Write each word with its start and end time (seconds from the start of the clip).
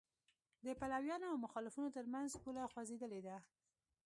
د 0.65 0.67
پلویانو 0.79 1.25
او 1.31 1.37
مخالفانو 1.45 1.93
تر 1.97 2.05
منځ 2.13 2.29
پوله 2.41 2.61
خوځېدلې 2.71 3.21
ده. 3.27 3.37